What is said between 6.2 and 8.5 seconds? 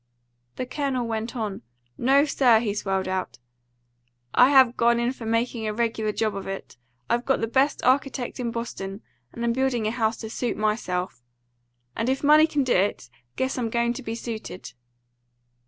of it. I've got the best architect in